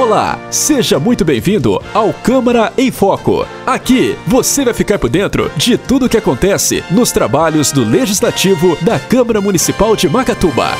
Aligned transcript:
Olá, 0.00 0.40
seja 0.50 0.98
muito 0.98 1.26
bem-vindo 1.26 1.78
ao 1.92 2.10
Câmara 2.10 2.72
em 2.78 2.90
Foco. 2.90 3.46
Aqui 3.66 4.16
você 4.26 4.64
vai 4.64 4.72
ficar 4.72 4.98
por 4.98 5.10
dentro 5.10 5.52
de 5.58 5.76
tudo 5.76 6.06
o 6.06 6.08
que 6.08 6.16
acontece 6.16 6.82
nos 6.90 7.12
trabalhos 7.12 7.70
do 7.70 7.84
Legislativo 7.84 8.78
da 8.80 8.98
Câmara 8.98 9.42
Municipal 9.42 9.94
de 9.94 10.08
Macatuba. 10.08 10.70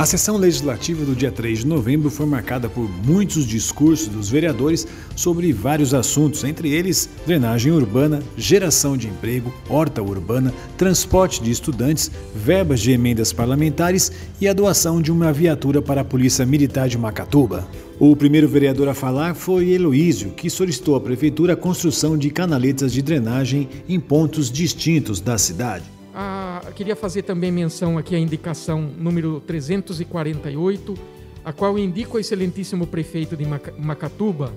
A 0.00 0.06
sessão 0.06 0.38
legislativa 0.38 1.04
do 1.04 1.14
dia 1.14 1.30
3 1.30 1.58
de 1.58 1.66
novembro 1.66 2.08
foi 2.08 2.24
marcada 2.24 2.70
por 2.70 2.88
muitos 3.06 3.46
discursos 3.46 4.08
dos 4.08 4.30
vereadores 4.30 4.86
sobre 5.14 5.52
vários 5.52 5.92
assuntos, 5.92 6.42
entre 6.42 6.70
eles 6.70 7.06
drenagem 7.26 7.70
urbana, 7.70 8.22
geração 8.34 8.96
de 8.96 9.08
emprego, 9.08 9.52
horta 9.68 10.00
urbana, 10.00 10.54
transporte 10.78 11.42
de 11.42 11.50
estudantes, 11.50 12.10
verbas 12.34 12.80
de 12.80 12.92
emendas 12.92 13.30
parlamentares 13.30 14.10
e 14.40 14.48
a 14.48 14.54
doação 14.54 15.02
de 15.02 15.12
uma 15.12 15.34
viatura 15.34 15.82
para 15.82 16.00
a 16.00 16.04
Polícia 16.04 16.46
Militar 16.46 16.88
de 16.88 16.96
Macatuba. 16.96 17.68
O 17.98 18.16
primeiro 18.16 18.48
vereador 18.48 18.88
a 18.88 18.94
falar 18.94 19.34
foi 19.34 19.68
Heloísio, 19.68 20.30
que 20.30 20.48
solicitou 20.48 20.96
à 20.96 21.00
prefeitura 21.02 21.52
a 21.52 21.56
construção 21.56 22.16
de 22.16 22.30
canaletas 22.30 22.90
de 22.90 23.02
drenagem 23.02 23.68
em 23.86 24.00
pontos 24.00 24.50
distintos 24.50 25.20
da 25.20 25.36
cidade. 25.36 25.99
Queria 26.74 26.96
fazer 26.96 27.22
também 27.22 27.50
menção 27.50 27.98
aqui 27.98 28.14
à 28.14 28.18
indicação 28.18 28.82
número 28.82 29.40
348, 29.40 30.94
a 31.44 31.52
qual 31.52 31.78
indica 31.78 32.16
o 32.16 32.18
excelentíssimo 32.18 32.86
prefeito 32.86 33.36
de 33.36 33.44
Macatuba. 33.78 34.52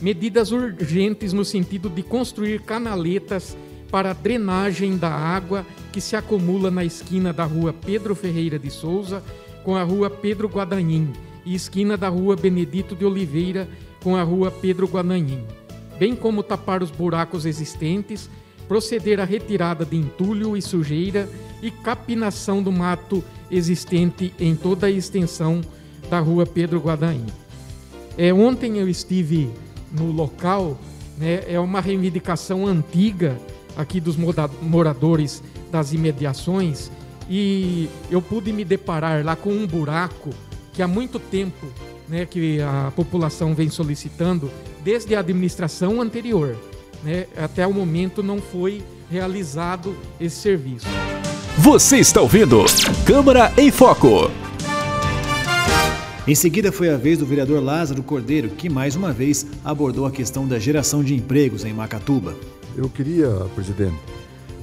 Medidas 0.00 0.52
urgentes 0.52 1.32
no 1.32 1.44
sentido 1.44 1.88
de 1.88 2.02
construir 2.02 2.60
canaletas 2.60 3.56
para 3.90 4.12
drenagem 4.12 4.96
da 4.96 5.10
água 5.10 5.64
que 5.92 6.00
se 6.00 6.16
acumula 6.16 6.70
na 6.70 6.84
esquina 6.84 7.32
da 7.32 7.44
rua 7.44 7.72
Pedro 7.72 8.14
Ferreira 8.14 8.58
de 8.58 8.70
Souza 8.70 9.22
com 9.64 9.74
a 9.74 9.82
rua 9.82 10.10
Pedro 10.10 10.48
Guadagnim 10.48 11.12
e 11.44 11.54
esquina 11.54 11.96
da 11.96 12.08
rua 12.08 12.36
Benedito 12.36 12.94
de 12.94 13.04
Oliveira 13.04 13.68
com 14.02 14.16
a 14.16 14.22
rua 14.22 14.50
Pedro 14.50 14.86
Guadagnim, 14.86 15.42
bem 15.98 16.14
como 16.14 16.42
tapar 16.42 16.82
os 16.82 16.90
buracos 16.90 17.46
existentes 17.46 18.28
proceder 18.68 19.20
à 19.20 19.24
retirada 19.24 19.84
de 19.84 19.96
entulho 19.96 20.56
e 20.56 20.62
sujeira 20.62 21.28
e 21.62 21.70
capinação 21.70 22.62
do 22.62 22.70
mato 22.70 23.22
existente 23.50 24.34
em 24.38 24.54
toda 24.54 24.86
a 24.86 24.90
extensão 24.90 25.60
da 26.10 26.20
rua 26.20 26.46
Pedro 26.46 26.80
Guadaim. 26.80 27.26
É, 28.16 28.32
ontem 28.32 28.78
eu 28.78 28.88
estive 28.88 29.50
no 29.92 30.10
local, 30.10 30.78
né, 31.18 31.44
é 31.46 31.58
uma 31.58 31.80
reivindicação 31.80 32.66
antiga 32.66 33.38
aqui 33.76 34.00
dos 34.00 34.16
moradores 34.62 35.42
das 35.70 35.92
imediações 35.92 36.90
e 37.28 37.88
eu 38.10 38.22
pude 38.22 38.52
me 38.52 38.64
deparar 38.64 39.24
lá 39.24 39.36
com 39.36 39.50
um 39.50 39.66
buraco 39.66 40.30
que 40.72 40.82
há 40.82 40.88
muito 40.88 41.18
tempo 41.18 41.66
né, 42.08 42.24
que 42.24 42.60
a 42.60 42.92
população 42.94 43.54
vem 43.54 43.68
solicitando 43.68 44.50
desde 44.82 45.14
a 45.14 45.20
administração 45.20 46.00
anterior 46.00 46.56
né, 47.02 47.26
até 47.36 47.66
o 47.66 47.72
momento 47.72 48.22
não 48.22 48.40
foi 48.40 48.82
realizado 49.10 49.94
esse 50.20 50.36
serviço. 50.36 50.86
Você 51.58 51.96
está 51.96 52.20
ouvindo 52.20 52.64
Câmara 53.06 53.52
em 53.56 53.70
Foco. 53.70 54.30
Em 56.26 56.34
seguida 56.34 56.72
foi 56.72 56.90
a 56.90 56.96
vez 56.96 57.18
do 57.18 57.24
vereador 57.24 57.62
Lázaro 57.62 58.02
Cordeiro, 58.02 58.48
que 58.50 58.68
mais 58.68 58.96
uma 58.96 59.12
vez 59.12 59.46
abordou 59.64 60.06
a 60.06 60.10
questão 60.10 60.46
da 60.46 60.58
geração 60.58 61.04
de 61.04 61.14
empregos 61.14 61.64
em 61.64 61.72
Macatuba. 61.72 62.34
Eu 62.76 62.88
queria, 62.88 63.28
presidente, 63.54 63.96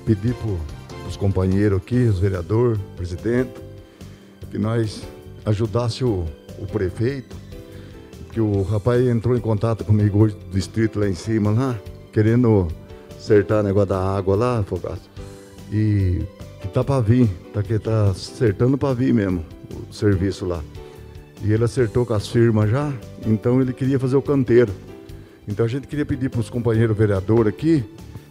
pedir 0.05 0.35
para 0.35 1.07
os 1.07 1.15
companheiros 1.15 1.77
aqui, 1.77 1.95
os 2.03 2.19
vereadores, 2.19 2.79
presidente, 2.97 3.53
que 4.51 4.57
nós 4.57 5.03
ajudasse 5.45 6.03
o, 6.03 6.25
o 6.59 6.65
prefeito, 6.67 7.35
que 8.31 8.41
o 8.41 8.61
rapaz 8.63 9.05
entrou 9.07 9.35
em 9.35 9.39
contato 9.39 9.85
comigo 9.85 10.19
hoje 10.19 10.35
do 10.35 10.51
distrito 10.51 10.99
lá 10.99 11.07
em 11.07 11.15
cima 11.15 11.49
lá, 11.51 11.79
querendo 12.13 12.67
acertar 13.17 13.59
o 13.59 13.63
negócio 13.63 13.89
da 13.89 13.99
água 13.99 14.35
lá, 14.35 14.63
Fogaça. 14.63 15.01
E 15.71 16.21
que 16.61 16.67
tá 16.69 16.83
para 16.83 17.01
vir, 17.01 17.27
tá 17.53 17.61
que 17.61 17.77
tá 17.77 18.11
acertando 18.11 18.77
para 18.77 18.93
vir 18.93 19.13
mesmo 19.13 19.43
o 19.89 19.93
serviço 19.93 20.45
lá. 20.45 20.61
E 21.43 21.51
ele 21.51 21.65
acertou 21.65 22.05
com 22.05 22.13
as 22.13 22.27
firmas 22.27 22.69
já, 22.69 22.93
então 23.25 23.59
ele 23.59 23.73
queria 23.73 23.99
fazer 23.99 24.15
o 24.15 24.21
canteiro. 24.21 24.71
Então 25.47 25.65
a 25.65 25.69
gente 25.69 25.87
queria 25.87 26.05
pedir 26.05 26.29
para 26.29 26.39
os 26.39 26.49
companheiros 26.49 26.95
vereadores 26.95 27.47
aqui 27.53 27.83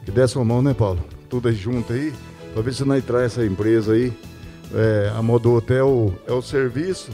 que 0.05 0.11
desse 0.11 0.37
uma 0.37 0.45
mão, 0.45 0.63
né, 0.63 0.73
Paulo? 0.73 1.01
Tudo 1.29 1.49
aí 1.49 1.55
junto 1.55 1.93
aí, 1.93 2.13
para 2.53 2.63
ver 2.63 2.75
se 2.75 2.85
nós 2.85 3.05
traz 3.05 3.25
essa 3.33 3.45
empresa 3.45 3.93
aí. 3.93 4.13
É, 4.75 5.13
a 5.15 5.23
Modo 5.23 5.53
Hotel 5.53 6.15
é 6.27 6.33
o 6.33 6.41
serviço 6.41 7.11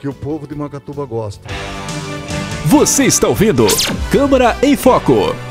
que 0.00 0.08
o 0.08 0.14
povo 0.14 0.46
de 0.46 0.54
Macatuba 0.54 1.04
gosta. 1.04 1.46
Você 2.66 3.04
está 3.04 3.28
ouvindo 3.28 3.66
Câmara 4.10 4.56
em 4.62 4.76
Foco. 4.76 5.47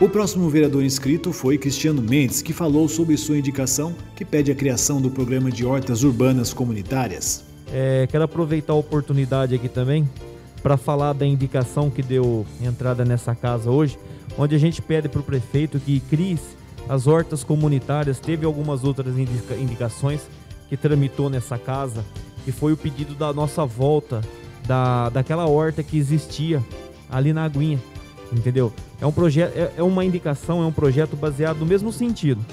O 0.00 0.08
próximo 0.08 0.50
vereador 0.50 0.82
inscrito 0.82 1.32
foi 1.32 1.56
Cristiano 1.56 2.02
Mendes, 2.02 2.42
que 2.42 2.52
falou 2.52 2.88
sobre 2.88 3.16
sua 3.16 3.38
indicação 3.38 3.94
que 4.16 4.24
pede 4.24 4.50
a 4.50 4.54
criação 4.54 5.00
do 5.00 5.08
programa 5.08 5.52
de 5.52 5.64
hortas 5.64 6.02
urbanas 6.02 6.52
comunitárias. 6.52 7.44
É, 7.72 8.04
quero 8.10 8.24
aproveitar 8.24 8.72
a 8.72 8.76
oportunidade 8.76 9.54
aqui 9.54 9.68
também 9.68 10.08
para 10.60 10.76
falar 10.76 11.12
da 11.12 11.24
indicação 11.24 11.90
que 11.90 12.02
deu 12.02 12.44
entrada 12.60 13.04
nessa 13.04 13.36
casa 13.36 13.70
hoje, 13.70 13.96
onde 14.36 14.56
a 14.56 14.58
gente 14.58 14.82
pede 14.82 15.08
para 15.08 15.20
o 15.20 15.22
prefeito 15.22 15.78
que 15.78 16.00
crie 16.00 16.40
as 16.88 17.06
hortas 17.06 17.44
comunitárias. 17.44 18.18
Teve 18.18 18.44
algumas 18.44 18.82
outras 18.82 19.16
indica 19.16 19.54
indicações 19.54 20.22
que 20.68 20.76
tramitou 20.76 21.30
nessa 21.30 21.56
casa, 21.56 22.04
que 22.44 22.50
foi 22.50 22.72
o 22.72 22.76
pedido 22.76 23.14
da 23.14 23.32
nossa 23.32 23.64
volta 23.64 24.22
da, 24.66 25.08
daquela 25.08 25.46
horta 25.46 25.84
que 25.84 25.96
existia 25.96 26.60
ali 27.08 27.32
na 27.32 27.44
Aguinha 27.44 27.78
entendeu? 28.32 28.72
É 29.00 29.06
um 29.06 29.12
projeto, 29.12 29.56
é, 29.56 29.72
é 29.76 29.82
uma 29.82 30.04
indicação, 30.04 30.62
é 30.62 30.66
um 30.66 30.72
projeto 30.72 31.16
baseado 31.16 31.58
no 31.58 31.66
mesmo 31.66 31.92
sentido, 31.92 32.44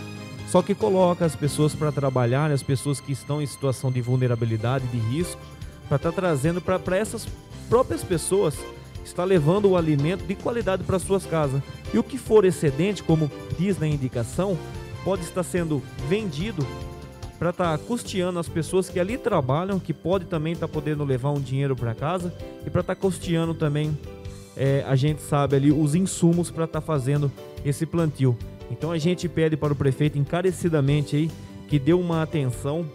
só 0.47 0.61
que 0.61 0.75
coloca 0.75 1.25
as 1.25 1.35
pessoas 1.35 1.73
para 1.73 1.91
trabalhar, 1.91 2.49
né, 2.49 2.55
as 2.55 2.63
pessoas 2.63 2.99
que 2.99 3.11
estão 3.11 3.41
em 3.41 3.45
situação 3.45 3.91
de 3.91 4.01
vulnerabilidade, 4.01 4.85
de 4.87 4.97
risco, 4.97 5.41
para 5.87 5.97
estar 5.97 6.11
tá 6.11 6.15
trazendo 6.15 6.61
para 6.61 6.97
essas 6.97 7.27
próprias 7.69 8.03
pessoas 8.03 8.55
está 9.03 9.23
levando 9.23 9.69
o 9.69 9.77
alimento 9.77 10.25
de 10.25 10.35
qualidade 10.35 10.83
para 10.83 10.99
suas 10.99 11.25
casas. 11.25 11.61
E 11.93 11.97
o 11.97 12.03
que 12.03 12.17
for 12.17 12.45
excedente, 12.45 13.03
como 13.03 13.29
diz 13.57 13.79
na 13.79 13.87
indicação, 13.87 14.57
pode 15.03 15.23
estar 15.23 15.43
sendo 15.43 15.81
vendido 16.07 16.65
para 17.39 17.49
estar 17.49 17.77
tá 17.77 17.83
custeando 17.83 18.37
as 18.37 18.47
pessoas 18.47 18.89
que 18.89 18.99
ali 18.99 19.17
trabalham, 19.17 19.79
que 19.79 19.93
pode 19.93 20.25
também 20.25 20.53
estar 20.53 20.67
tá 20.67 20.73
podendo 20.73 21.03
levar 21.03 21.31
um 21.31 21.41
dinheiro 21.41 21.75
para 21.75 21.95
casa 21.95 22.33
e 22.65 22.69
para 22.69 22.81
estar 22.81 22.95
tá 22.95 23.01
custeando 23.01 23.53
também 23.53 23.97
é, 24.55 24.83
a 24.87 24.95
gente 24.95 25.21
sabe 25.21 25.55
ali 25.55 25.71
os 25.71 25.95
insumos 25.95 26.51
para 26.51 26.65
estar 26.65 26.81
tá 26.81 26.85
fazendo 26.85 27.31
esse 27.65 27.85
plantio. 27.85 28.37
Então 28.69 28.91
a 28.91 28.97
gente 28.97 29.27
pede 29.27 29.57
para 29.57 29.73
o 29.73 29.75
prefeito 29.75 30.17
encarecidamente 30.17 31.15
aí 31.15 31.31
que 31.67 31.77
dê 31.79 31.93
uma 31.93 32.21
atenção 32.21 32.85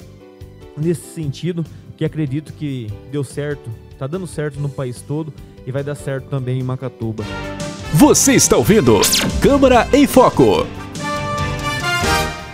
nesse 0.77 1.15
sentido, 1.15 1.65
que 1.97 2.05
acredito 2.05 2.53
que 2.53 2.89
deu 3.11 3.25
certo, 3.25 3.71
está 3.91 4.07
dando 4.07 4.27
certo 4.27 4.61
no 4.61 4.69
país 4.69 5.01
todo 5.01 5.33
e 5.67 5.73
vai 5.73 5.83
dar 5.83 5.95
certo 5.95 6.29
também 6.29 6.59
em 6.59 6.63
Macatuba. 6.63 7.25
Você 7.95 8.35
está 8.35 8.57
ouvindo 8.57 9.01
Câmara 9.41 9.89
em 9.93 10.07
Foco. 10.07 10.67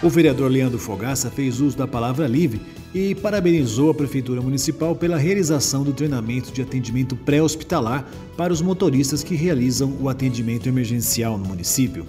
O 0.03 0.11
vereador 0.11 0.51
Leandro 0.51 0.81
Fogaça 0.81 1.31
fez 1.31 1.61
uso 1.61 1.77
da 1.79 1.87
palavra 1.87 2.27
livre 2.27 2.61
e 2.93 3.15
parabenizou 3.15 3.89
a 3.89 3.95
Prefeitura 3.95 4.41
Municipal 4.41 4.97
pela 4.97 5.17
realização 5.17 5.85
do 5.85 5.93
treinamento 5.93 6.51
de 6.51 6.61
atendimento 6.61 7.15
pré-hospitalar 7.15 8.05
para 8.37 8.53
os 8.53 8.61
motoristas 8.61 9.23
que 9.23 9.37
realizam 9.37 9.97
o 10.01 10.09
atendimento 10.09 10.69
emergencial 10.69 11.39
no 11.39 11.47
município. 11.47 12.05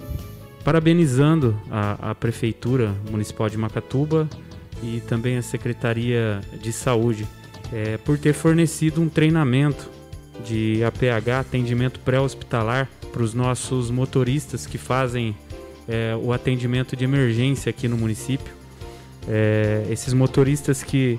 Parabenizando 0.64 1.56
a, 1.70 2.10
a 2.10 2.14
Prefeitura 2.16 2.92
Municipal 3.08 3.48
de 3.48 3.56
Macatuba 3.56 4.28
e 4.82 5.00
também 5.06 5.36
a 5.36 5.42
Secretaria 5.42 6.40
de 6.60 6.72
Saúde 6.72 7.24
é, 7.72 7.96
por 7.98 8.18
ter 8.18 8.32
fornecido 8.32 9.00
um 9.00 9.08
treinamento 9.08 9.88
de 10.44 10.82
APH, 10.82 11.28
atendimento 11.38 12.00
pré-hospitalar, 12.00 12.88
para 13.12 13.22
os 13.22 13.32
nossos 13.32 13.92
motoristas 13.92 14.66
que 14.66 14.76
fazem 14.76 15.36
é, 15.88 16.16
o 16.20 16.32
atendimento 16.32 16.96
de 16.96 17.04
emergência 17.04 17.70
aqui 17.70 17.88
no 17.88 17.96
município. 17.96 18.52
É, 19.28 19.86
esses 19.90 20.12
motoristas 20.12 20.82
que, 20.82 21.18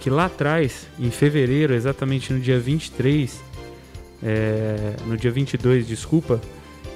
que 0.00 0.08
lá 0.08 0.26
atrás, 0.26 0.86
em 0.98 1.10
fevereiro, 1.10 1.74
exatamente 1.74 2.32
no 2.32 2.40
dia 2.40 2.58
23, 2.58 3.42
é, 4.22 4.96
no 5.06 5.16
dia 5.16 5.30
22, 5.30 5.86
desculpa, 5.86 6.40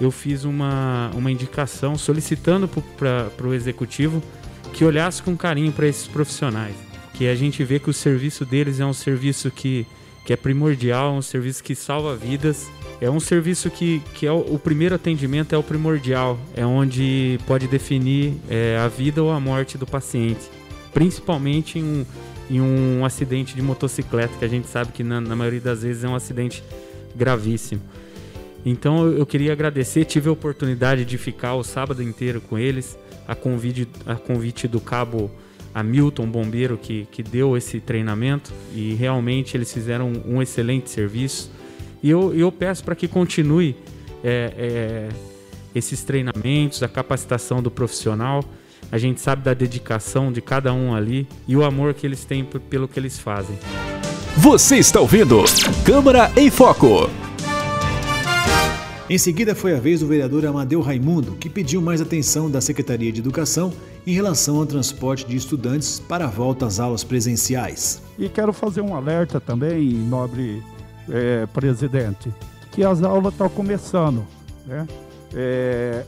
eu 0.00 0.11
fiz 0.11 0.45
uma, 0.45 1.11
uma 1.15 1.31
indicação 1.31 1.99
solicitando 1.99 2.69
para 2.97 3.47
o 3.47 3.53
executivo 3.53 4.23
que 4.73 4.85
olhasse 4.85 5.23
com 5.23 5.37
carinho 5.37 5.73
para 5.73 5.87
esses 5.87 6.06
profissionais. 6.06 6.77
Que 7.15 7.27
a 7.27 7.35
gente 7.35 7.65
vê 7.65 7.81
que 7.81 7.91
o 7.91 7.93
serviço 7.93 8.45
deles 8.45 8.79
é 8.79 8.87
um 8.87 8.93
serviço 8.93 9.50
que, 9.50 9.87
que 10.25 10.33
é 10.33 10.37
primordial, 10.37 11.15
um 11.15 11.23
serviço 11.23 11.65
que 11.65 11.75
salva 11.75 12.15
vidas. 12.15 12.69
É 13.00 13.09
um 13.09 13.21
serviço 13.21 13.71
que, 13.71 14.03
que 14.15 14.27
é 14.27 14.33
o, 14.33 14.39
o 14.55 14.59
primeiro 14.59 14.95
atendimento 14.95 15.55
é 15.55 15.59
o 15.59 15.62
primordial, 15.62 16.39
é 16.56 16.67
onde 16.67 17.39
pode 17.47 17.69
definir 17.69 18.35
é, 18.50 18.77
a 18.79 18.89
vida 18.89 19.23
ou 19.23 19.31
a 19.31 19.39
morte 19.39 19.79
do 19.79 19.87
paciente, 19.87 20.50
principalmente 20.93 21.79
em 21.79 21.85
um, 21.85 22.06
em 22.50 22.61
um 22.61 23.05
acidente 23.05 23.55
de 23.55 23.62
motocicleta, 23.62 24.35
que 24.37 24.45
a 24.45 24.49
gente 24.49 24.67
sabe 24.67 24.91
que 24.93 25.05
na, 25.05 25.21
na 25.21 25.37
maioria 25.37 25.61
das 25.61 25.83
vezes 25.83 26.03
é 26.03 26.09
um 26.09 26.15
acidente 26.17 26.62
gravíssimo. 27.15 27.81
Então 28.65 29.06
eu 29.06 29.25
queria 29.25 29.53
agradecer, 29.53 30.05
tive 30.05 30.29
a 30.29 30.33
oportunidade 30.33 31.05
de 31.05 31.17
ficar 31.17 31.55
o 31.55 31.62
sábado 31.62 32.03
inteiro 32.03 32.41
com 32.41 32.59
eles, 32.59 32.99
a 33.27 33.35
convite, 33.35 33.89
a 34.05 34.17
convite 34.17 34.67
do 34.67 34.81
cabo 34.81 35.31
Hamilton 35.75 36.27
Bombeiro 36.27 36.77
que, 36.77 37.06
que 37.12 37.23
deu 37.23 37.56
esse 37.56 37.79
treinamento 37.81 38.53
e 38.75 38.95
realmente 38.95 39.56
eles 39.56 39.73
fizeram 39.73 40.12
um, 40.27 40.43
excelente 40.43 40.91
serviço. 40.91 41.50
E 42.03 42.11
eu, 42.11 42.35
eu 42.35 42.50
peço 42.53 42.85
para 42.85 42.95
que 42.95 43.09
continue 43.09 43.77
é, 44.23 44.53
é, 44.56 45.09
esses 45.75 46.03
treinamentos, 46.03 46.83
a 46.83 46.89
capacitação 46.89 47.62
do 47.62 47.71
profissional. 47.71 48.45
A 48.91 48.99
gente 48.99 49.21
sabe 49.21 49.43
da 49.43 49.53
dedicação 49.53 50.33
de 50.33 50.41
cada 50.41 50.73
um 50.73 50.95
ali 50.95 51.27
e 51.47 51.56
o 51.56 51.65
amor 51.65 51.95
que 51.95 52.06
eles 52.06 52.25
têm 52.25 52.45
pelo 52.45 52.89
que 52.89 52.99
eles 52.99 53.19
fazem. 53.19 53.59
Você 54.37 54.77
está 54.77 55.00
ouvindo 55.00 55.43
Câmara 55.85 56.31
em 56.37 56.50
Foco. 56.50 57.11
Em 59.11 59.17
seguida, 59.17 59.55
foi 59.55 59.75
a 59.75 59.81
vez 59.81 60.00
do 60.00 60.06
vereador 60.06 60.45
Amadeu 60.45 60.83
Raimundo, 60.83 61.33
que 61.33 61.49
pediu 61.49 61.81
mais 61.81 61.99
atenção 62.00 62.50
da 62.50 62.61
Secretaria 62.61 63.11
de 63.11 63.21
Educação 63.21 63.73
em 64.06 64.12
relação 64.12 64.59
ao 64.59 64.67
transporte 64.67 65.27
de 65.27 65.35
estudantes 65.35 65.99
para 65.99 66.27
a 66.27 66.29
volta 66.29 66.67
às 66.67 66.79
aulas 66.79 67.03
presenciais. 67.03 68.03
E 68.19 68.29
quero 68.29 68.53
fazer 68.53 68.83
um 68.83 68.95
alerta 68.95 69.41
também, 69.41 69.89
nobre 69.95 70.62
é, 71.10 71.46
presidente, 71.46 72.32
que 72.72 72.84
as 72.84 73.02
aulas 73.02 73.32
estão 73.32 73.49
começando, 73.49 74.25
né? 74.66 74.87
É, 75.34 76.05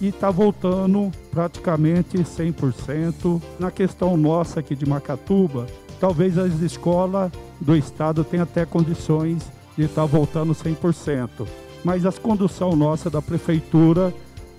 e 0.00 0.08
está 0.08 0.30
voltando 0.30 1.12
praticamente 1.30 2.18
100%. 2.18 3.40
Na 3.58 3.70
questão 3.70 4.16
nossa 4.16 4.60
aqui 4.60 4.74
de 4.74 4.84
Macatuba, 4.84 5.66
talvez 6.00 6.36
as 6.36 6.60
escolas 6.60 7.30
do 7.60 7.76
estado 7.76 8.24
tenham 8.24 8.42
até 8.42 8.66
condições 8.66 9.44
de 9.76 9.84
estar 9.84 10.02
tá 10.02 10.06
voltando 10.06 10.52
100% 10.52 11.46
mas 11.84 12.06
a 12.06 12.12
condução 12.12 12.76
nossa 12.76 13.10
da 13.10 13.20
prefeitura 13.20 14.14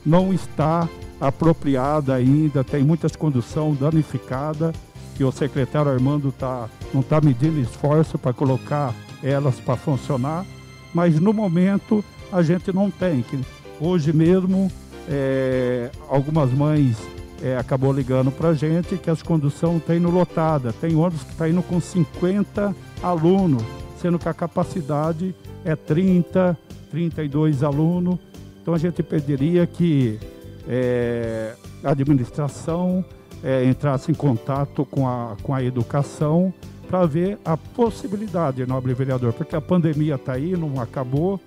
não 0.05 0.33
está 0.33 0.87
apropriada 1.19 2.13
ainda, 2.13 2.63
tem 2.63 2.83
muitas 2.83 3.15
condução 3.15 3.73
danificada, 3.73 4.73
que 5.15 5.23
o 5.23 5.31
secretário 5.31 5.91
Armando 5.91 6.31
tá, 6.31 6.67
não 6.93 7.01
está 7.01 7.21
medindo 7.21 7.59
esforço 7.59 8.17
para 8.17 8.33
colocar 8.33 8.93
elas 9.23 9.59
para 9.59 9.75
funcionar, 9.77 10.45
mas 10.93 11.19
no 11.19 11.33
momento 11.33 12.03
a 12.31 12.41
gente 12.41 12.73
não 12.73 12.91
tem. 12.91 13.23
Hoje 13.79 14.11
mesmo 14.11 14.71
é, 15.07 15.89
algumas 16.09 16.51
mães 16.51 16.97
é, 17.41 17.57
acabou 17.57 17.91
ligando 17.91 18.31
para 18.31 18.49
a 18.49 18.53
gente 18.53 18.97
que 18.97 19.09
as 19.09 19.21
condução 19.21 19.77
está 19.77 19.95
indo 19.95 20.09
lotada, 20.09 20.73
tem 20.73 20.95
ônibus 20.95 21.23
que 21.23 21.31
está 21.31 21.49
indo 21.49 21.61
com 21.63 21.79
50 21.79 22.75
alunos, 23.01 23.63
sendo 24.01 24.19
que 24.19 24.29
a 24.29 24.33
capacidade 24.33 25.35
é 25.65 25.75
30, 25.75 26.57
32 26.91 27.63
alunos. 27.63 28.17
Então 28.61 28.73
a 28.73 28.77
gente 28.77 29.03
pediria 29.03 29.67
que 29.67 30.19
é, 30.67 31.53
a 31.83 31.91
administração 31.91 33.03
é, 33.43 33.65
entrasse 33.65 34.09
em 34.09 34.15
contato 34.15 34.85
com 34.85 35.07
a, 35.07 35.35
com 35.43 35.53
a 35.53 35.61
educação 35.61 36.53
para 36.87 37.05
ver 37.05 37.39
a 37.43 37.57
possibilidade, 37.57 38.65
nobre 38.65 38.93
vereador, 38.93 39.33
porque 39.33 39.55
a 39.55 39.61
pandemia 39.61 40.15
está 40.15 40.33
aí, 40.33 40.55
não 40.55 40.79
acabou. 40.79 41.39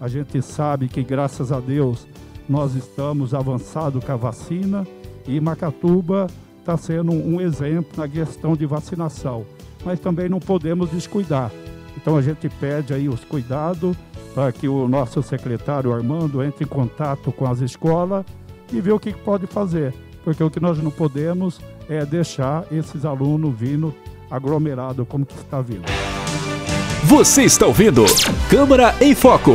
A 0.00 0.08
gente 0.08 0.40
sabe 0.42 0.88
que, 0.88 1.02
graças 1.02 1.52
a 1.52 1.60
Deus, 1.60 2.06
nós 2.48 2.74
estamos 2.74 3.34
avançados 3.34 4.04
com 4.04 4.12
a 4.12 4.16
vacina 4.16 4.86
e 5.26 5.40
Macatuba 5.40 6.26
está 6.58 6.76
sendo 6.76 7.12
um 7.12 7.40
exemplo 7.40 7.92
na 7.96 8.08
questão 8.08 8.56
de 8.56 8.66
vacinação. 8.66 9.44
Mas 9.84 10.00
também 10.00 10.28
não 10.28 10.40
podemos 10.40 10.90
descuidar. 10.90 11.50
Então 11.96 12.16
a 12.16 12.22
gente 12.22 12.48
pede 12.48 12.94
aí 12.94 13.08
os 13.08 13.24
cuidados 13.24 13.96
para 14.34 14.50
que 14.52 14.68
o 14.68 14.88
nosso 14.88 15.22
secretário 15.22 15.92
Armando 15.92 16.42
entre 16.42 16.64
em 16.64 16.68
contato 16.68 17.30
com 17.32 17.46
as 17.46 17.60
escolas 17.60 18.24
e 18.72 18.80
ver 18.80 18.92
o 18.92 19.00
que 19.00 19.12
pode 19.12 19.46
fazer. 19.46 19.92
Porque 20.24 20.42
o 20.42 20.50
que 20.50 20.60
nós 20.60 20.78
não 20.82 20.90
podemos 20.90 21.60
é 21.88 22.04
deixar 22.06 22.64
esses 22.72 23.04
alunos 23.04 23.54
vindo 23.56 23.94
aglomerado 24.32 25.04
como 25.04 25.26
que 25.26 25.34
está 25.34 25.60
vindo. 25.60 25.84
Você 27.04 27.42
está 27.42 27.66
ouvindo 27.66 28.04
Câmara 28.48 28.94
em 28.98 29.14
Foco. 29.14 29.52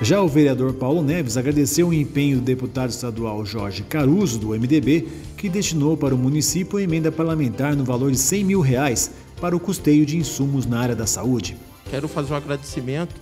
Já 0.00 0.22
o 0.22 0.28
vereador 0.28 0.72
Paulo 0.72 1.02
Neves 1.02 1.36
agradeceu 1.36 1.88
o 1.88 1.94
empenho 1.94 2.38
do 2.38 2.42
deputado 2.42 2.90
estadual 2.90 3.44
Jorge 3.44 3.82
Caruso, 3.82 4.38
do 4.38 4.48
MDB, 4.48 5.06
que 5.36 5.48
destinou 5.48 5.96
para 5.96 6.14
o 6.14 6.18
município 6.18 6.78
a 6.78 6.82
emenda 6.82 7.12
parlamentar 7.12 7.76
no 7.76 7.84
valor 7.84 8.10
de 8.10 8.18
100 8.18 8.44
mil 8.44 8.60
reais 8.60 9.10
para 9.40 9.54
o 9.54 9.60
custeio 9.60 10.06
de 10.06 10.16
insumos 10.16 10.64
na 10.66 10.80
área 10.80 10.96
da 10.96 11.06
saúde. 11.06 11.56
Quero 11.90 12.08
fazer 12.08 12.32
um 12.32 12.36
agradecimento 12.36 13.14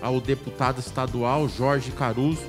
ao 0.00 0.20
deputado 0.20 0.80
estadual 0.80 1.48
Jorge 1.48 1.90
Caruso, 1.90 2.42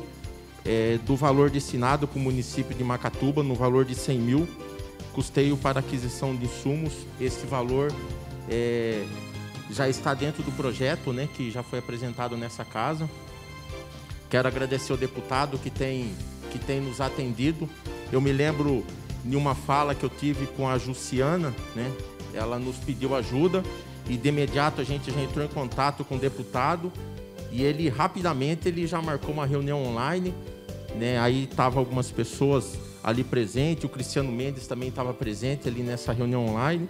é, 0.66 1.00
do 1.06 1.16
valor 1.16 1.50
destinado 1.50 2.08
para 2.08 2.20
o 2.20 2.22
município 2.22 2.76
de 2.76 2.84
Macatuba, 2.84 3.44
no 3.44 3.56
valor 3.56 3.86
de 3.86 3.96
100 3.96 4.20
mil, 4.20 4.48
custeio 5.18 5.58
para 5.58 5.80
aquisição 5.80 6.36
de 6.36 6.46
insumos. 6.46 6.94
Esse 7.20 7.48
valor 7.48 7.92
é, 8.48 9.04
já 9.72 9.90
está 9.90 10.14
dentro 10.14 10.44
do 10.44 10.52
projeto, 10.52 11.12
né, 11.12 11.28
que 11.34 11.50
já 11.50 11.64
foi 11.64 11.80
apresentado 11.80 12.38
nessa 12.38 12.64
casa. 12.64 13.10
Quero 14.30 14.48
agradecer 14.48 14.92
ao 14.92 14.98
deputado 14.98 15.58
que 15.58 15.72
tem, 15.72 16.14
que 16.52 16.60
tem 16.60 16.80
nos 16.80 17.02
atendido. 17.02 17.68
Eu 18.12 18.22
me 18.22 18.32
lembro 18.32 18.86
de 19.26 19.36
uma 19.36 19.56
fala 19.56 19.96
que 19.96 20.04
eu 20.04 20.10
tive 20.10 20.46
com 20.46 20.70
a 20.70 20.78
Juciana, 20.78 21.52
né? 21.76 21.92
Ela 22.32 22.60
nos 22.60 22.78
pediu 22.78 23.16
ajuda 23.16 23.64
e 24.08 24.18
de 24.18 24.30
imediato 24.30 24.82
a 24.82 24.84
gente 24.84 25.10
já 25.10 25.20
entrou 25.20 25.44
em 25.44 25.48
contato 25.48 26.06
com 26.06 26.18
o 26.18 26.20
deputado 26.20 26.92
e 27.52 27.64
ele 27.64 27.90
rapidamente 27.90 28.68
ele 28.68 28.86
já 28.86 29.02
marcou 29.02 29.34
uma 29.34 29.48
reunião 29.48 29.84
online, 29.84 30.32
né? 30.96 31.18
Aí 31.20 31.48
tava 31.48 31.80
algumas 31.80 32.12
pessoas 32.12 32.78
ali 33.08 33.24
presentes, 33.24 33.86
o 33.86 33.90
Cristiano 33.90 34.30
Mendes 34.30 34.68
também 34.68 34.90
estava 34.90 35.14
presente 35.14 35.66
ali 35.66 35.82
nessa 35.82 36.12
reunião 36.12 36.46
online. 36.46 36.86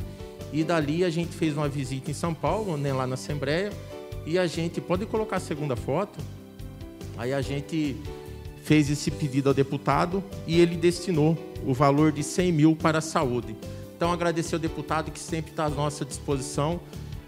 E 0.52 0.64
dali 0.64 1.04
a 1.04 1.12
gente 1.12 1.31
fez 1.31 1.56
uma 1.56 1.69
visita 1.69 2.10
em 2.10 2.14
São 2.16 2.34
Paulo, 2.34 2.75
né, 2.75 2.92
lá 2.92 3.06
na 3.06 3.14
Assembleia, 3.14 3.72
e 4.25 4.40
a 4.40 4.48
gente 4.48 4.81
pode 4.81 5.06
colocar 5.06 5.36
a 5.36 5.40
segunda 5.40 5.75
foto. 5.75 6.18
Aí 7.19 7.31
a 7.31 7.42
gente 7.42 7.96
fez 8.64 8.90
esse 8.90 9.12
pedido 9.12 9.50
ao 9.50 9.54
deputado 9.54 10.24
e 10.48 10.60
ele 10.60 10.75
destinou 10.75 11.38
o 11.64 11.72
valor 11.72 12.12
de 12.12 12.24
100 12.24 12.52
mil 12.52 12.75
para 12.75 12.98
a 12.98 13.02
saúde. 13.02 13.56
Então 13.96 14.12
agradecer 14.12 14.56
ao 14.56 14.60
deputado 14.60 15.12
que 15.12 15.19
sempre 15.19 15.52
está 15.52 15.66
à 15.66 15.69
nossa 15.69 16.04
disposição 16.04 16.80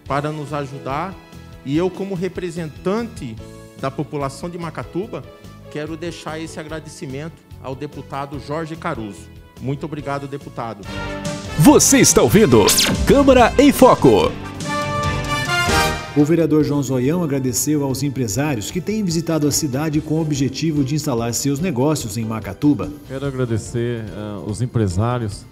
para 0.06 0.32
nos 0.32 0.52
ajudar. 0.52 1.16
E 1.64 1.78
eu, 1.78 1.92
como 1.92 2.16
representante 2.16 3.36
da 3.80 3.92
população 3.92 4.50
de 4.50 4.58
Macatuba, 4.58 5.24
quero 5.70 5.96
deixar 5.96 6.40
esse 6.40 6.60
agradecimento 6.60 7.49
ao 7.64 7.76
deputado 7.76 8.40
Jorge 8.40 8.76
Caruso. 8.76 9.30
Muito 9.62 9.86
obrigado, 9.86 10.28
deputado. 10.28 10.86
Você 11.60 12.00
está 12.00 12.22
ouvindo 12.22 12.66
Câmara 13.08 13.54
em 13.58 13.72
Foco. 13.72 14.32
O 16.18 16.26
vereador 16.26 16.64
João 16.64 16.82
Zoião 16.82 17.24
agradeceu 17.24 17.84
aos 17.84 18.02
empresários 18.02 18.72
que 18.72 18.82
têm 18.82 19.04
visitado 19.04 19.48
a 19.48 19.52
cidade 19.52 20.02
com 20.02 20.16
o 20.16 20.22
objetivo 20.22 20.84
de 20.84 20.96
instalar 20.96 21.34
seus 21.34 21.60
negócios 21.60 22.18
em 22.18 22.26
Macatuba. 22.26 22.92
Quero 23.08 23.26
agradecer 23.26 24.04
uh, 24.06 24.50
os 24.50 24.62
empresários 24.62 25.46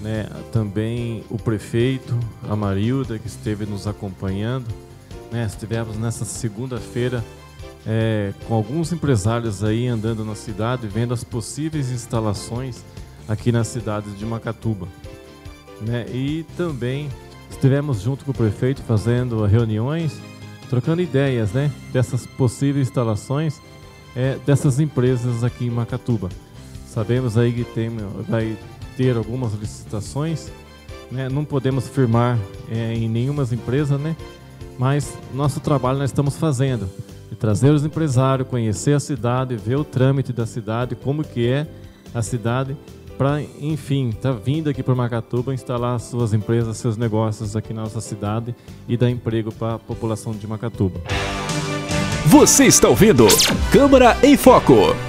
né, 0.00 0.26
também 0.52 1.24
o 1.28 1.36
prefeito, 1.36 2.18
a 2.48 2.56
Marilda, 2.56 3.18
que 3.18 3.26
esteve 3.26 3.66
nos 3.66 3.86
acompanhando. 3.86 4.66
Né, 5.30 5.44
estivemos 5.44 5.98
nessa 5.98 6.24
segunda-feira 6.24 7.22
é, 7.86 8.32
com 8.46 8.54
alguns 8.54 8.92
empresários 8.92 9.62
aí 9.64 9.86
andando 9.86 10.24
na 10.24 10.34
cidade, 10.34 10.86
vendo 10.86 11.14
as 11.14 11.24
possíveis 11.24 11.90
instalações 11.90 12.84
aqui 13.28 13.52
na 13.52 13.64
cidade 13.64 14.10
de 14.12 14.24
Macatuba. 14.24 14.88
Né, 15.80 16.06
e 16.12 16.44
também 16.56 17.08
estivemos 17.50 18.00
junto 18.00 18.24
com 18.24 18.32
o 18.32 18.34
prefeito 18.34 18.82
fazendo 18.82 19.44
reuniões, 19.44 20.18
trocando 20.68 21.00
ideias 21.00 21.52
né, 21.52 21.70
dessas 21.92 22.26
possíveis 22.26 22.88
instalações 22.88 23.60
é, 24.16 24.36
dessas 24.44 24.80
empresas 24.80 25.44
aqui 25.44 25.66
em 25.66 25.70
Macatuba. 25.70 26.28
Sabemos 26.86 27.38
aí 27.38 27.52
que 27.52 27.64
tem, 27.64 27.90
vai 28.28 28.56
ter 28.96 29.16
algumas 29.16 29.54
licitações, 29.54 30.50
né? 31.10 31.28
não 31.28 31.44
podemos 31.44 31.86
firmar 31.86 32.36
é, 32.68 32.94
em 32.94 33.08
nenhuma 33.08 33.46
empresa, 33.52 33.96
né? 33.96 34.16
mas 34.76 35.16
nosso 35.32 35.60
trabalho 35.60 35.98
nós 35.98 36.10
estamos 36.10 36.36
fazendo, 36.36 36.88
de 37.28 37.36
trazer 37.36 37.70
os 37.70 37.84
empresários, 37.84 38.48
conhecer 38.48 38.94
a 38.94 39.00
cidade, 39.00 39.56
ver 39.56 39.76
o 39.76 39.84
trâmite 39.84 40.32
da 40.32 40.46
cidade, 40.46 40.94
como 40.94 41.22
que 41.22 41.46
é 41.46 41.66
a 42.14 42.22
cidade, 42.22 42.76
para, 43.16 43.42
enfim, 43.60 44.10
estar 44.10 44.32
tá 44.32 44.40
vindo 44.42 44.70
aqui 44.70 44.82
para 44.82 44.94
Macatuba 44.94 45.52
instalar 45.52 45.98
suas 45.98 46.32
empresas, 46.32 46.76
seus 46.76 46.96
negócios 46.96 47.56
aqui 47.56 47.74
na 47.74 47.82
nossa 47.82 48.00
cidade 48.00 48.54
e 48.88 48.96
dar 48.96 49.10
emprego 49.10 49.52
para 49.52 49.74
a 49.74 49.78
população 49.78 50.32
de 50.32 50.46
Macatuba. 50.46 51.00
Você 52.26 52.66
está 52.66 52.88
ouvindo 52.88 53.26
Câmara 53.72 54.16
em 54.22 54.36
Foco. 54.36 55.07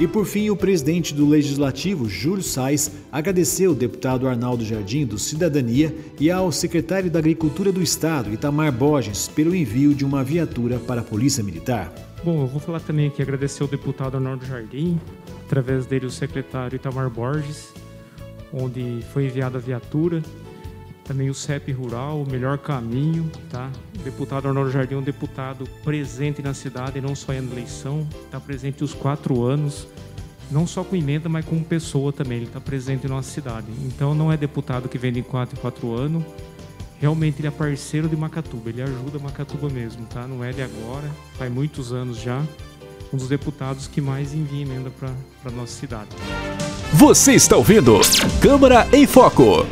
E 0.00 0.08
por 0.08 0.24
fim, 0.24 0.48
o 0.48 0.56
presidente 0.56 1.12
do 1.12 1.28
Legislativo, 1.28 2.08
Júlio 2.08 2.42
Sais, 2.42 2.90
agradeceu 3.12 3.72
ao 3.72 3.76
deputado 3.76 4.26
Arnaldo 4.26 4.64
Jardim, 4.64 5.04
do 5.04 5.18
Cidadania, 5.18 5.94
e 6.18 6.30
ao 6.30 6.50
secretário 6.50 7.10
da 7.10 7.18
Agricultura 7.18 7.70
do 7.70 7.82
Estado, 7.82 8.32
Itamar 8.32 8.72
Borges, 8.72 9.28
pelo 9.28 9.54
envio 9.54 9.94
de 9.94 10.02
uma 10.02 10.24
viatura 10.24 10.78
para 10.78 11.02
a 11.02 11.04
Polícia 11.04 11.44
Militar. 11.44 11.92
Bom, 12.24 12.40
eu 12.40 12.46
vou 12.46 12.58
falar 12.58 12.80
também 12.80 13.08
aqui, 13.08 13.20
agradecer 13.20 13.62
ao 13.62 13.68
deputado 13.68 14.14
Arnaldo 14.14 14.46
Jardim, 14.46 14.98
através 15.44 15.84
dele 15.84 16.06
o 16.06 16.10
secretário 16.10 16.76
Itamar 16.76 17.10
Borges, 17.10 17.68
onde 18.54 19.04
foi 19.12 19.26
enviada 19.26 19.58
a 19.58 19.60
viatura, 19.60 20.22
também 21.10 21.28
o 21.28 21.34
CEP 21.34 21.72
Rural, 21.72 22.22
o 22.22 22.30
Melhor 22.30 22.56
Caminho, 22.56 23.28
tá? 23.50 23.68
O 23.98 24.02
deputado 24.04 24.46
Arnaldo 24.46 24.70
Jardim 24.70 24.94
é 24.94 24.96
um 24.96 25.02
deputado 25.02 25.68
presente 25.82 26.40
na 26.40 26.54
cidade, 26.54 27.00
não 27.00 27.16
só 27.16 27.32
em 27.32 27.38
eleição, 27.38 28.06
está 28.26 28.38
presente 28.38 28.84
os 28.84 28.94
quatro 28.94 29.42
anos, 29.42 29.88
não 30.52 30.68
só 30.68 30.84
com 30.84 30.94
emenda, 30.94 31.28
mas 31.28 31.44
como 31.44 31.64
pessoa 31.64 32.12
também, 32.12 32.36
ele 32.38 32.46
está 32.46 32.60
presente 32.60 33.08
na 33.08 33.16
nossa 33.16 33.28
cidade. 33.28 33.66
Então 33.84 34.14
não 34.14 34.30
é 34.30 34.36
deputado 34.36 34.88
que 34.88 34.96
vem 34.98 35.12
de 35.12 35.20
quatro 35.20 35.58
em 35.58 35.60
quatro 35.60 35.92
anos, 35.96 36.22
realmente 37.00 37.40
ele 37.40 37.48
é 37.48 37.50
parceiro 37.50 38.08
de 38.08 38.14
Macatuba, 38.14 38.70
ele 38.70 38.80
ajuda 38.80 39.18
Macatuba 39.18 39.68
mesmo, 39.68 40.06
tá? 40.06 40.28
Não 40.28 40.44
é 40.44 40.52
de 40.52 40.62
agora, 40.62 41.10
faz 41.36 41.52
muitos 41.52 41.92
anos 41.92 42.18
já, 42.18 42.40
um 43.12 43.16
dos 43.16 43.26
deputados 43.26 43.88
que 43.88 44.00
mais 44.00 44.32
envia 44.32 44.62
emenda 44.62 44.90
para 44.90 45.10
a 45.44 45.50
nossa 45.50 45.72
cidade. 45.72 46.10
Você 46.92 47.32
está 47.32 47.56
ouvindo 47.56 47.98
Câmara 48.40 48.86
em 48.92 49.08
Foco. 49.08 49.66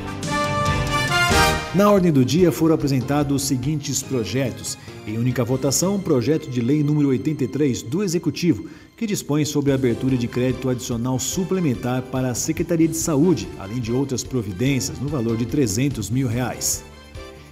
Na 1.75 1.91
ordem 1.91 2.11
do 2.11 2.25
dia 2.25 2.51
foram 2.51 2.75
apresentados 2.75 3.43
os 3.43 3.47
seguintes 3.47 4.03
projetos. 4.03 4.79
Em 5.07 5.19
única 5.19 5.45
votação, 5.45 5.97
o 5.97 5.99
projeto 5.99 6.49
de 6.49 6.63
lei 6.63 6.83
número 6.83 7.09
83 7.09 7.83
do 7.83 8.03
Executivo, 8.03 8.71
que 8.97 9.07
dispõe 9.07 9.45
sobre 9.45 9.71
a 9.71 9.75
abertura 9.75 10.17
de 10.17 10.27
crédito 10.27 10.71
adicional 10.71 11.19
suplementar 11.19 12.03
para 12.05 12.31
a 12.31 12.35
Secretaria 12.35 12.89
de 12.89 12.97
Saúde, 12.97 13.47
além 13.59 13.81
de 13.81 13.93
outras 13.93 14.25
providências, 14.25 14.99
no 14.99 15.09
valor 15.09 15.37
de 15.37 15.45
300 15.45 16.09
mil 16.09 16.27
reais. 16.27 16.83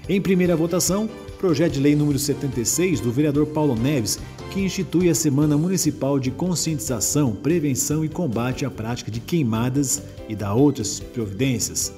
Em 0.09 0.19
primeira 0.19 0.57
votação, 0.57 1.11
projeto 1.39 1.75
de 1.75 1.81
lei 1.81 1.95
número 1.95 2.19
76 2.19 3.01
do 3.01 3.13
vereador 3.13 3.47
Paulo 3.49 3.77
Neves, 3.77 4.19
que 4.51 4.61
institui 4.61 5.11
a 5.11 5.15
Semana 5.15 5.59
Municipal 5.59 6.19
de 6.19 6.31
Conscientização, 6.31 7.33
Prevenção 7.35 8.03
e 8.03 8.09
Combate 8.09 8.65
à 8.65 8.71
Prática 8.71 9.11
de 9.11 9.21
Queimadas 9.21 10.03
e 10.27 10.35
da 10.35 10.55
outras 10.55 11.01
providências. 11.01 11.93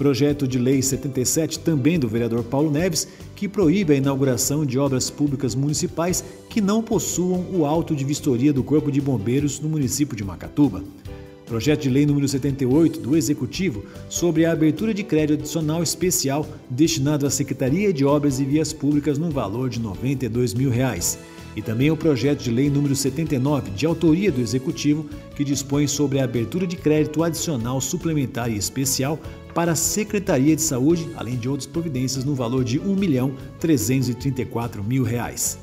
Projeto 0.00 0.48
de 0.48 0.58
Lei 0.58 0.80
77, 0.80 1.58
também 1.58 1.98
do 1.98 2.08
vereador 2.08 2.42
Paulo 2.42 2.70
Neves, 2.70 3.06
que 3.36 3.46
proíbe 3.46 3.92
a 3.92 3.96
inauguração 3.96 4.64
de 4.64 4.78
obras 4.78 5.10
públicas 5.10 5.54
municipais 5.54 6.24
que 6.48 6.58
não 6.58 6.82
possuam 6.82 7.44
o 7.52 7.66
auto 7.66 7.94
de 7.94 8.02
vistoria 8.02 8.50
do 8.50 8.64
Corpo 8.64 8.90
de 8.90 8.98
Bombeiros 8.98 9.60
no 9.60 9.68
município 9.68 10.16
de 10.16 10.24
Macatuba. 10.24 10.82
Projeto 11.44 11.82
de 11.82 11.90
Lei 11.90 12.06
número 12.06 12.26
78 12.26 12.98
do 12.98 13.14
Executivo 13.14 13.84
sobre 14.08 14.46
a 14.46 14.52
abertura 14.52 14.94
de 14.94 15.04
crédito 15.04 15.40
adicional 15.40 15.82
especial 15.82 16.48
destinado 16.70 17.26
à 17.26 17.30
Secretaria 17.30 17.92
de 17.92 18.02
Obras 18.02 18.40
e 18.40 18.44
Vias 18.46 18.72
Públicas 18.72 19.18
no 19.18 19.28
valor 19.28 19.68
de 19.68 19.80
92 19.80 20.54
mil 20.54 20.70
reais. 20.70 21.18
E 21.54 21.60
também 21.60 21.90
o 21.90 21.96
projeto 21.96 22.42
de 22.42 22.50
lei 22.50 22.70
número 22.70 22.94
79, 22.94 23.72
de 23.72 23.84
autoria 23.84 24.30
do 24.30 24.40
Executivo, 24.40 25.04
que 25.34 25.44
dispõe 25.44 25.86
sobre 25.86 26.20
a 26.20 26.24
abertura 26.24 26.66
de 26.66 26.76
crédito 26.76 27.22
adicional 27.22 27.80
suplementar 27.80 28.50
e 28.50 28.56
especial 28.56 29.18
para 29.54 29.72
a 29.72 29.76
Secretaria 29.76 30.54
de 30.54 30.62
Saúde, 30.62 31.08
além 31.16 31.36
de 31.36 31.48
outras 31.48 31.66
providências 31.66 32.24
no 32.24 32.34
valor 32.34 32.64
de 32.64 32.78
R$ 32.78 32.88
1 32.88 32.96
milhão 32.96 33.34
334 33.58 34.82
mil. 34.82 35.00
Reais. 35.02 35.58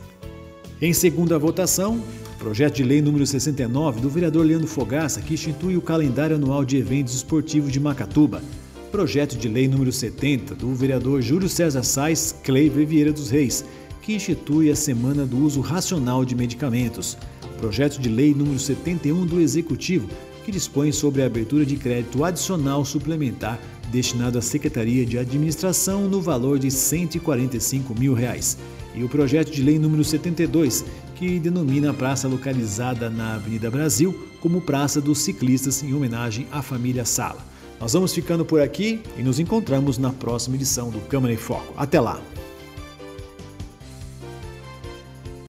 Em 0.81 0.93
segunda 0.93 1.39
votação, 1.39 2.01
projeto 2.37 2.75
de 2.75 2.83
lei 2.83 3.01
número 3.01 3.25
69 3.25 3.99
do 3.99 4.09
vereador 4.09 4.45
Leandro 4.45 4.67
Fogaça, 4.67 5.21
que 5.21 5.33
institui 5.33 5.75
o 5.75 5.81
calendário 5.81 6.35
anual 6.35 6.63
de 6.63 6.77
eventos 6.77 7.15
esportivos 7.15 7.71
de 7.71 7.79
Macatuba. 7.79 8.41
Projeto 8.91 9.37
de 9.37 9.47
lei 9.47 9.67
número 9.67 9.91
70 9.91 10.55
do 10.55 10.73
vereador 10.73 11.21
Júlio 11.21 11.49
César 11.49 11.83
Sais 11.83 12.35
Cleiver 12.43 12.85
Vieira 12.85 13.11
dos 13.11 13.29
Reis, 13.29 13.65
que 14.01 14.13
institui 14.13 14.71
a 14.71 14.75
Semana 14.75 15.25
do 15.25 15.37
Uso 15.37 15.61
Racional 15.61 16.23
de 16.23 16.35
Medicamentos. 16.35 17.17
Projeto 17.57 17.99
de 17.99 18.07
lei 18.07 18.33
número 18.33 18.59
71 18.59 19.25
do 19.25 19.41
Executivo, 19.41 20.07
que 20.45 20.51
dispõe 20.51 20.91
sobre 20.91 21.23
a 21.23 21.25
abertura 21.25 21.65
de 21.65 21.75
crédito 21.75 22.23
adicional 22.23 22.85
suplementar 22.85 23.59
destinado 23.91 24.37
à 24.37 24.41
Secretaria 24.41 25.05
de 25.05 25.17
Administração 25.17 26.07
no 26.07 26.21
valor 26.21 26.59
de 26.59 26.69
145 26.69 27.93
mil 27.97 28.13
reais. 28.13 28.57
E 28.95 29.03
o 29.03 29.09
projeto 29.09 29.51
de 29.51 29.61
lei 29.61 29.77
número 29.77 30.03
72, 30.03 30.85
que 31.15 31.39
denomina 31.39 31.91
a 31.91 31.93
praça 31.93 32.27
localizada 32.27 33.09
na 33.09 33.35
Avenida 33.35 33.69
Brasil 33.69 34.27
como 34.39 34.61
Praça 34.61 35.01
dos 35.01 35.19
Ciclistas 35.19 35.83
em 35.83 35.93
homenagem 35.93 36.47
à 36.51 36.61
família 36.61 37.05
Sala. 37.05 37.45
Nós 37.79 37.93
vamos 37.93 38.13
ficando 38.13 38.43
por 38.43 38.61
aqui 38.61 39.01
e 39.17 39.21
nos 39.21 39.39
encontramos 39.39 39.97
na 39.97 40.11
próxima 40.11 40.55
edição 40.55 40.89
do 40.89 40.99
Câmara 41.01 41.33
em 41.33 41.37
Foco. 41.37 41.73
Até 41.77 41.99
lá! 41.99 42.19